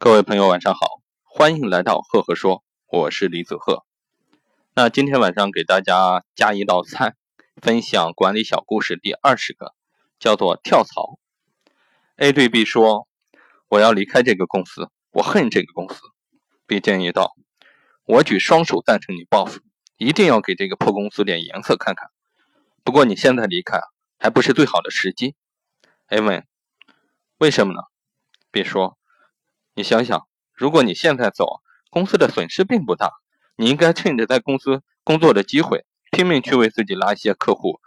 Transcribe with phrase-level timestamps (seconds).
[0.00, 3.84] 各位朋友，晚上好，欢迎来到赫赫说，我是李子赫。
[4.72, 7.16] 那今天晚上给大家加一道菜，
[7.60, 9.74] 分享管理小故事第二十个，
[10.20, 11.18] 叫做跳槽。
[12.14, 13.08] A 对 B 说
[13.66, 16.00] ：“我要离开这个公司，我恨这个公司。
[16.68, 17.34] ”B 建议道
[18.06, 19.58] ：“我举双手赞成你报复，
[19.96, 22.08] 一定要给这个破公司点颜色看看。
[22.84, 23.80] 不过你现在离开
[24.16, 25.34] 还不是最好的时机。
[26.06, 26.46] ”A 问
[27.38, 27.80] ：“为什么呢
[28.52, 28.96] ？”B 说。
[29.78, 33.12] 你想想，如果你现在走，公司的损失并不大。
[33.54, 37.78] 你应该趁着在公司工作的机会，拼命去为自己拉一些客户，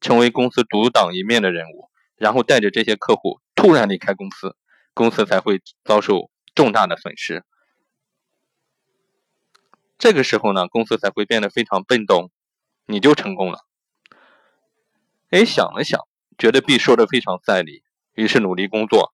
[0.00, 4.56] 成为公司独当一面的人物，然后带着这些客户突然离开公司，
[4.92, 7.44] 公司才会遭受重大的损失。
[9.98, 12.32] 这个时候呢，公司才会变得非常被动，
[12.86, 13.60] 你就成功了。
[15.30, 16.00] A 想了想，
[16.36, 17.84] 觉得 B 说的非常在理，
[18.14, 19.12] 于是努力工作。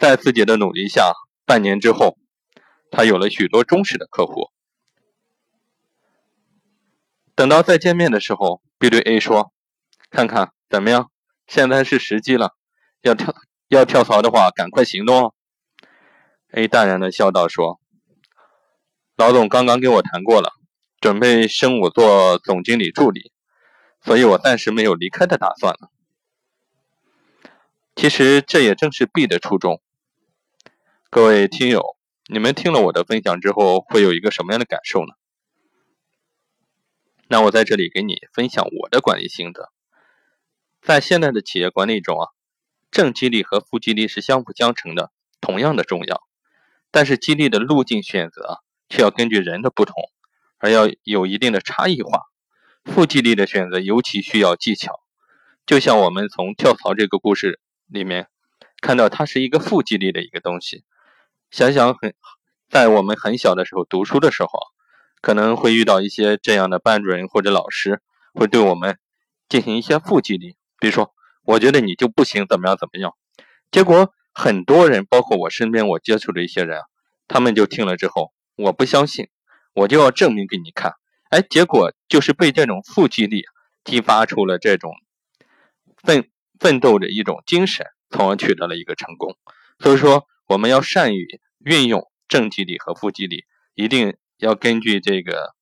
[0.00, 1.12] 在自己的努力下，
[1.44, 2.16] 半年之后，
[2.90, 4.48] 他有了许多忠实的客户。
[7.34, 9.52] 等到再见面的时候，B 对 A 说
[10.08, 11.10] ：“看看怎么样？
[11.46, 12.56] 现在是时机了，
[13.02, 13.34] 要跳
[13.68, 15.34] 要跳槽的话，赶快行动哦。
[16.52, 17.78] ”A 淡然的笑道：“说，
[19.16, 20.54] 老总刚刚跟我谈过了，
[20.98, 23.32] 准备升我做总经理助理，
[24.00, 25.90] 所以我暂时没有离开的打算了。
[27.94, 29.82] 其实这也正是 B 的初衷。”
[31.12, 31.96] 各位听友，
[32.28, 35.14] 你们听了我的分享之后，会有一个什么样的感受呢？
[37.26, 39.72] 那我在这里给你分享我的管理心得。
[40.80, 42.28] 在现在的企业管理中啊，
[42.92, 46.22] 正激励和负激励是相辅相成的，同样的重要。
[46.92, 49.96] 但是激励的路径选择却要根据人的不同，
[50.58, 52.22] 而要有一定的差异化。
[52.84, 55.00] 负激励的选择尤其需要技巧。
[55.66, 58.28] 就像我们从跳槽这个故事里面
[58.80, 60.84] 看到，它是一个负激励的一个东西。
[61.50, 62.14] 想想很，
[62.68, 64.50] 在我们很小的时候读书的时候，
[65.20, 68.00] 可能会遇到一些这样的班主任或者老师，
[68.34, 68.98] 会对我们
[69.48, 71.12] 进行一些负激励，比如说，
[71.42, 73.16] 我觉得你就不行，怎么样怎么样。
[73.72, 76.82] 结果很多人，包括我身边我接触的一些人，
[77.26, 79.28] 他们就听了之后，我不相信，
[79.74, 80.92] 我就要证明给你看。
[81.30, 83.42] 哎，结果就是被这种负激励
[83.82, 84.92] 激发出了这种
[85.96, 89.36] 奋奋斗的一种精神，从而取得了一个成功。
[89.80, 90.28] 所以说。
[90.50, 93.44] 我们要善于运用正激励和负激励，
[93.76, 95.54] 一定要根据这个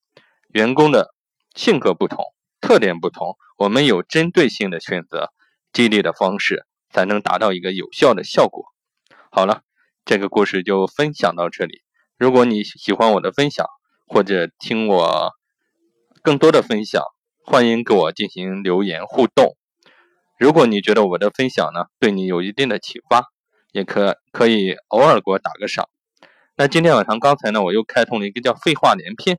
[0.48, 1.14] 员工的
[1.54, 2.24] 性格不同、
[2.58, 5.30] 特点不同，我们有针对性的选择
[5.74, 8.64] 激励的方式，才能达到一个有效的效果。
[9.30, 9.60] 好了，
[10.06, 11.82] 这个故事就分享到这里。
[12.16, 13.66] 如果你喜欢我的分享，
[14.06, 15.32] 或者听我
[16.22, 17.02] 更多的分享，
[17.44, 19.54] 欢迎给我进行留言互动。
[20.38, 23.26] 如果你觉得我的分享呢，对你有一定的启发。
[23.72, 25.88] 也可可以偶尔给我打个赏。
[26.56, 29.38] 那今天晚上刚才呢，我又开通了一个叫“废话连篇”，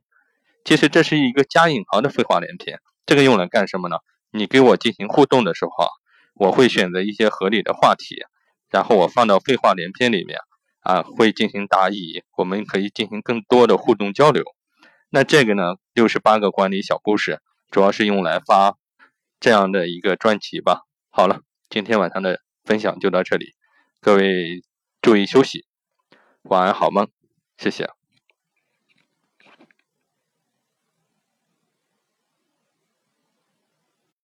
[0.64, 2.80] 其实这是一个加引号的废话连篇。
[3.04, 3.98] 这个用来干什么呢？
[4.30, 5.88] 你给我进行互动的时候，
[6.34, 8.24] 我会选择一些合理的话题，
[8.70, 10.38] 然后我放到废话连篇里面
[10.80, 14.44] 啊，会进行答疑，我们可以进行更多的互动交流。
[15.10, 18.76] 那这个呢，六十八个管理小故事，主要是用来发
[19.40, 20.82] 这样的一个专辑吧。
[21.10, 23.54] 好了，今天晚上的分享就到这里。
[24.02, 24.62] 各位
[25.02, 25.66] 注意休息，
[26.44, 27.06] 晚安好梦，
[27.58, 27.99] 谢谢。